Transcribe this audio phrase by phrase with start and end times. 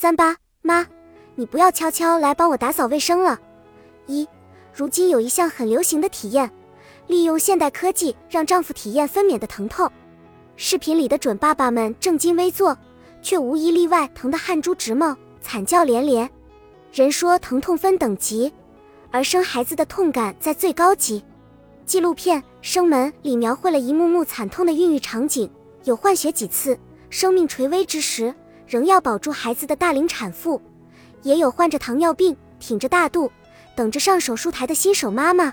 [0.00, 0.86] 三八妈，
[1.34, 3.36] 你不要悄悄来帮我打扫卫生了。
[4.06, 4.28] 一，
[4.72, 6.48] 如今有一项很流行的体验，
[7.08, 9.90] 利用现代科技让丈夫体验分娩的疼痛。
[10.54, 12.78] 视频里的准爸爸们正襟危坐，
[13.22, 16.30] 却无一例外疼得汗珠直冒，惨叫连连。
[16.92, 18.52] 人说疼痛分等级，
[19.10, 21.24] 而生孩子的痛感在最高级。
[21.84, 25.50] 纪录片《生门》里描绘了一幕幕惨痛的孕育场景，
[25.82, 26.78] 有换血几次、
[27.10, 28.32] 生命垂危之时
[28.68, 30.60] 仍要保住孩子的大龄产妇，
[31.22, 33.30] 也有患着糖尿病、挺着大肚
[33.74, 35.52] 等着上手术台的新手妈妈。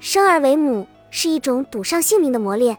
[0.00, 2.76] 生儿为母是一种赌上性命的磨练，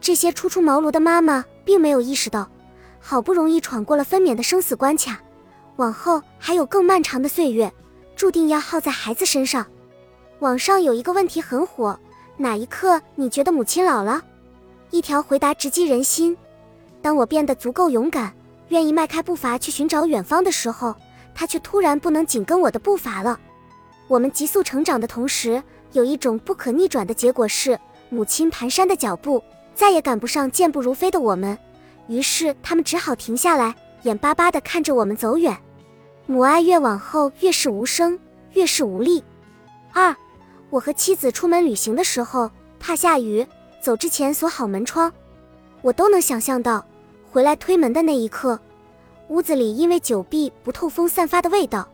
[0.00, 2.50] 这些初出茅庐的妈妈并没有意识到，
[2.98, 5.20] 好不容易闯过了分娩的生死关卡，
[5.76, 7.72] 往后还有更漫长的岁月，
[8.16, 9.64] 注定要耗在孩子身上。
[10.40, 11.98] 网上有一个问题很火，
[12.36, 14.22] 哪一刻你觉得母亲老了？
[14.90, 16.36] 一条回答直击人心。
[17.00, 18.34] 当我变得足够勇敢，
[18.70, 20.94] 愿意迈开步伐去寻找远方的时候，
[21.34, 23.38] 他却突然不能紧跟我的步伐了。
[24.08, 27.78] 我们急速成长的同时，有一种不可逆转的结果是，
[28.08, 29.42] 母亲蹒跚的脚步
[29.74, 31.56] 再也赶不上健步如飞的我们，
[32.08, 35.56] 于是他们只好停下来，眼巴巴地看着我们走远。
[36.26, 38.18] 母爱越往后越是无声，
[38.54, 39.22] 越是无力。
[39.92, 40.14] 二。
[40.70, 43.44] 我和妻子出门旅行的时候，怕下雨，
[43.80, 45.12] 走之前锁好门窗。
[45.82, 46.86] 我都能想象到，
[47.32, 48.56] 回来推门的那一刻，
[49.30, 51.88] 屋子里因为久闭不透风散发的味道。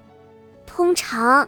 [0.67, 1.47] 通常，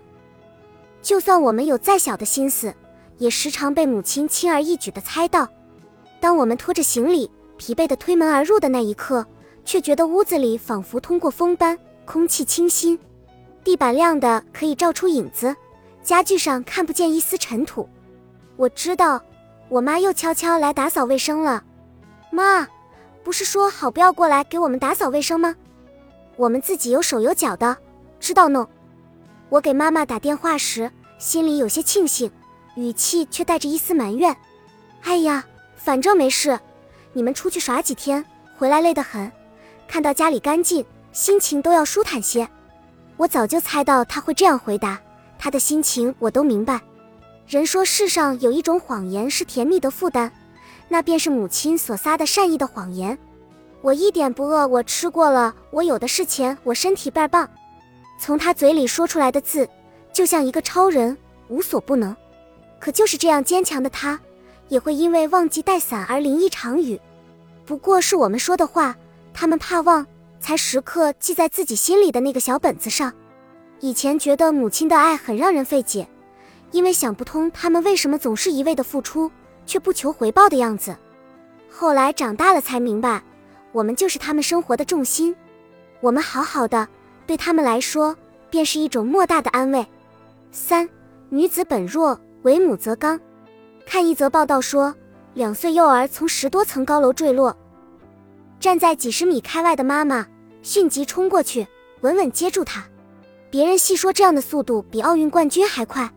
[1.00, 2.74] 就算我们有再小的心思，
[3.16, 5.48] 也时常被母亲轻而易举地猜到。
[6.20, 9.26] 当我们拖着行李，疲惫地推门而入的那一刻，
[9.64, 12.98] 却觉得屋子里仿佛通过风般，空气清新，
[13.64, 15.56] 地板亮的可以照出影子。
[16.02, 17.88] 家具上看不见一丝尘土，
[18.56, 19.22] 我知道，
[19.70, 21.64] 我妈又悄悄来打扫卫生了。
[22.30, 22.68] 妈，
[23.24, 25.56] 不是说好不要过来给我们打扫卫生吗？
[26.38, 27.76] 我们自己有手有脚的，
[28.20, 28.64] 知道弄。
[29.48, 32.30] 我给妈妈打电话时，心里有些庆幸，
[32.76, 34.34] 语气却带着一丝埋怨。
[35.02, 36.56] 哎呀，反正没事，
[37.12, 38.24] 你们出去耍几天，
[38.56, 39.32] 回来累得很，
[39.88, 42.48] 看到家里干净，心情都要舒坦些。
[43.16, 45.00] 我早就猜到他会这样回答。
[45.40, 46.80] 他的心情我都明白。
[47.48, 50.30] 人说世上有一种谎言是甜蜜的负担，
[50.88, 53.18] 那便是母亲所撒的善意的谎言。
[53.80, 57.48] 我一点不饿，我吃过了，我有的是钱，我身体倍儿棒。
[58.20, 59.68] 从他嘴里说出来的字，
[60.12, 61.16] 就像一个超人，
[61.48, 62.14] 无所不能。
[62.80, 64.18] 可就是这样坚强的他，
[64.68, 67.00] 也会因为忘记带伞而淋一场雨。
[67.64, 68.96] 不过是我们说的话，
[69.32, 70.04] 他们怕忘，
[70.40, 73.12] 才时刻记在自己心里的那个小本子上。
[73.80, 76.08] 以前觉得母亲的爱很让人费解，
[76.72, 79.30] 因为想不通他们为什么总是一味的付出，
[79.66, 80.96] 却不求回报的样子。
[81.70, 83.22] 后来长大了才明白，
[83.78, 85.32] 我们就是他们生活的重心，
[86.00, 86.88] 我们好好的，
[87.28, 88.16] 对他们来说
[88.50, 89.86] 便是一种莫大的安慰。
[90.50, 90.88] 三
[91.28, 93.20] 女子本弱，为母则刚。
[93.86, 94.92] 看一则报道说，
[95.34, 97.56] 两岁幼儿从十多层高楼坠落，
[98.58, 100.26] 站在几十米开外的妈妈
[100.60, 101.64] 迅即冲过去，
[102.00, 102.84] 稳稳接住他。
[103.48, 106.12] 别人细说这样的速度比奥运冠军还快，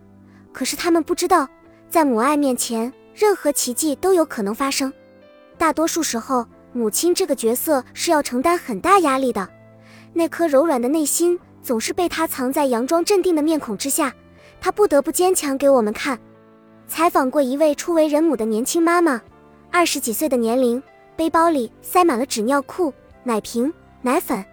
[0.51, 1.47] 可是他们不知道，
[1.87, 4.91] 在母爱面前，任何奇迹都有可能发生。
[5.59, 9.47] 大多数时候，母亲这个角色是要承担很大压力的，
[10.13, 14.13] 那颗柔软的内心总是被她藏在佯装镇定的面孔之下，
[14.59, 16.17] 她不得不坚强给我们看。
[16.87, 19.21] 采访过一位初为人母的年轻妈妈，
[19.69, 20.81] 二十几岁的年龄，
[21.15, 22.93] 背包里塞满了纸尿裤、
[23.23, 24.43] 奶瓶、奶粉。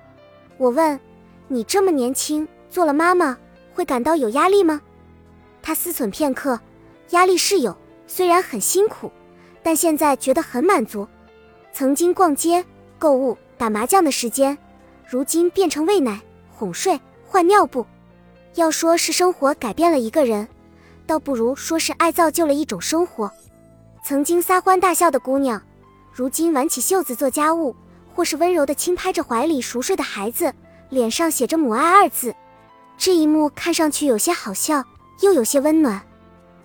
[0.56, 0.98] 我问
[1.46, 3.38] ：“你这么年轻？”做了妈妈
[3.72, 4.80] 会感到有压力吗？
[5.62, 6.60] 她思忖片刻，
[7.10, 9.10] 压力是有，虽然很辛苦，
[9.62, 11.08] 但现在觉得很满足。
[11.72, 12.64] 曾经逛街、
[12.98, 14.56] 购物、打麻将的时间，
[15.06, 16.20] 如今变成喂奶、
[16.50, 17.86] 哄睡、换尿布。
[18.54, 20.48] 要说是生活改变了一个人，
[21.06, 23.30] 倒不如说是爱造就了一种生活。
[24.02, 25.62] 曾经撒欢大笑的姑娘，
[26.12, 27.76] 如今挽起袖子做家务，
[28.14, 30.52] 或是温柔地轻拍着怀里熟睡的孩子，
[30.88, 32.34] 脸上写着母爱二字。
[32.97, 34.82] 这一幕看上去有些好笑，
[35.21, 36.03] 又有些温暖，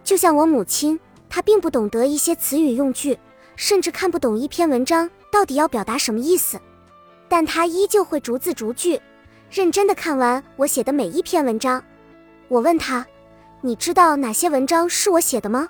[0.03, 0.99] 就像我母亲，
[1.29, 3.19] 她并不懂得一些词语用句，
[3.55, 6.59] 甚至看不懂一篇文章到底要表达什么意思，
[7.27, 9.01] 但他依旧会逐字逐句，
[9.49, 11.83] 认真的看完我写的每一篇文章。
[12.47, 13.05] 我问他
[13.61, 15.69] ：“你知道哪些文章是我写的吗？”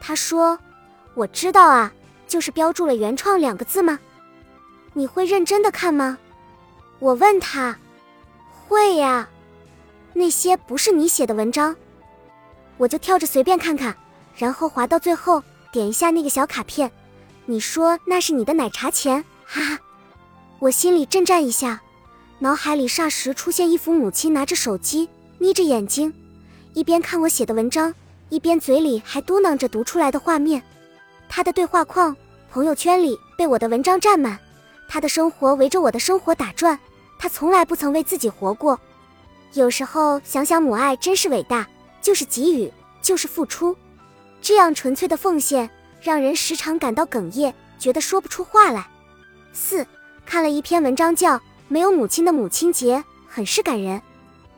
[0.00, 0.58] 他说
[1.14, 1.92] ：“我知道啊，
[2.26, 3.98] 就是标注了‘原创’两个字吗？
[4.92, 6.18] 你会认真的看吗？”
[7.00, 7.78] 我问他
[8.66, 9.28] ：“会呀。”
[10.16, 11.74] 那些不是你写的文章，
[12.76, 13.96] 我就跳着随便看看，
[14.36, 15.42] 然后滑到最后，
[15.74, 16.88] 点一下那个小卡片。
[17.46, 19.78] 你说那是你的奶茶钱，哈哈，
[20.60, 21.82] 我心里震颤一下。
[22.38, 26.14] 脑海里霎时出现一幅母亲拿着手机，眯着眼睛，
[26.74, 27.92] 一边看我写的文章，
[28.28, 30.62] 一边嘴里还嘟囔着读出来的画面。
[31.28, 32.16] 她的对话框、
[32.52, 34.38] 朋友圈里被我的文章占满，
[34.88, 36.78] 她的生活围着我的生活打转，
[37.18, 38.78] 她从来不曾为自己活过。
[39.54, 41.66] 有时候想想母爱真是伟大，
[42.00, 42.72] 就是给予，
[43.02, 43.76] 就是付出，
[44.44, 45.70] 这样纯粹的奉献，
[46.02, 48.86] 让人时常感到哽咽，觉得说不出话来。
[49.54, 49.86] 四
[50.26, 54.02] 看了一篇文章，叫《没有母亲的母亲节》，很是感人。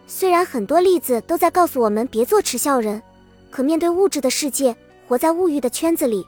[0.09, 3.01] 虽然很多例子都在告诉我们别做耻笑人，
[3.49, 4.75] 可面对物质的世界，
[5.07, 6.27] 活在物欲的圈子里，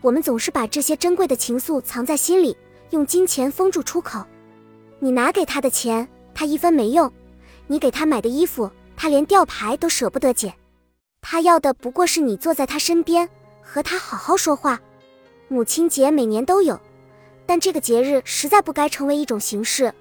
[0.00, 2.56] 我们总是把这些珍贵的情愫藏在心里，
[2.90, 4.24] 用金钱封住出口。
[4.98, 7.12] 你拿给他的钱，他一分没用。
[7.68, 10.52] 你给他买的衣服，他连吊牌都舍不得剪，
[11.28, 13.28] 他要的不过是你坐在他身边，
[13.60, 14.80] 和他好好说话。
[15.48, 16.80] 母亲节每年都有，
[17.44, 19.92] 但这个节日实在不该成为一种形式，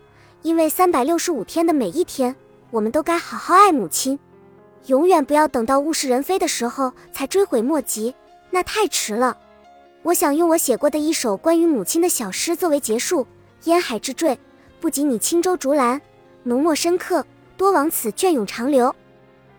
[0.43, 2.35] 因为三百六十五天的每一天，
[2.69, 4.19] 我们都该好好爱母亲，
[4.85, 8.13] 永远不要等到物是人非的时候才追悔莫及，
[8.51, 9.35] 那太迟了。
[10.03, 13.25] 我想用我写过的一首关于母亲的小诗作为结束：
[13.63, 14.37] 烟海之坠，
[14.79, 15.99] 不及你轻舟竹篮，
[16.43, 17.25] 浓墨深刻。
[17.57, 18.93] 多往此隽永长流，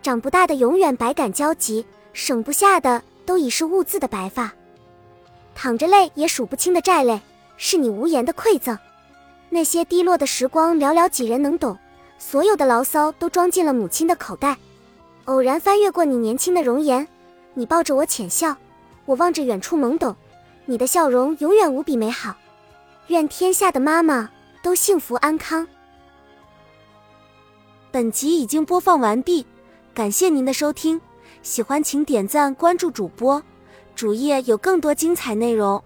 [0.01, 4.53] 长不大的永远百感交集，省不下的都已是兀自的白发，
[5.53, 7.19] 淌着泪也数不清的债累，
[7.57, 8.77] 是你无言的馈赠。
[9.49, 11.77] 那些低落的时光，寥寥几人能懂。
[12.19, 14.57] 所有的牢骚都装进了母亲的口袋。
[15.25, 17.07] 偶然翻阅过你年轻的容颜，
[17.53, 18.55] 你抱着我浅笑，
[19.05, 20.15] 我望着远处懵懂。
[20.65, 22.35] 你的笑容永远无比美好。
[23.07, 24.29] 愿天下的妈妈
[24.61, 25.67] 都幸福安康。
[27.91, 29.45] 本集已经播放完毕，
[29.97, 31.01] 感谢您的收听，
[31.41, 33.41] 喜欢请点赞关注主播，
[33.95, 35.83] 主页有更多精彩内容。